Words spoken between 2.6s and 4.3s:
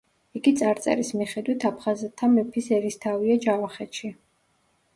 ერისთავია ჯავახეთში.